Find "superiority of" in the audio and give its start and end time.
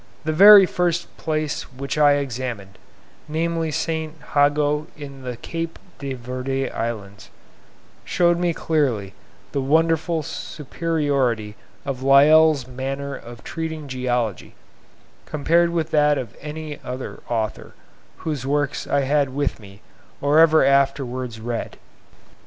10.23-12.01